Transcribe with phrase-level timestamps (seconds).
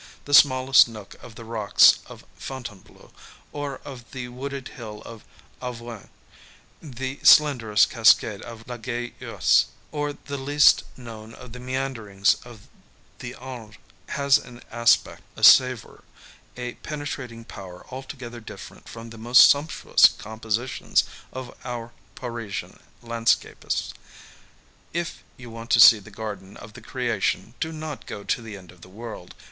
[0.25, 3.11] The smallest nook of the rocks of Fontainebleau,
[3.51, 5.23] or of the wooded hill of
[5.61, 6.09] Auveigne,
[6.81, 12.67] the slenderest cascade of la GaigUesse, or the least known of the meanderings of
[13.19, 13.77] the Indre
[14.09, 16.03] has an aspect, a savour,
[16.57, 23.93] a penetrating power alto gether different from the most sumptuous compositions of our Parisian landscapists!
[24.93, 28.57] If you want to see the garden of the creation, do not go to the
[28.57, 29.35] end of the world.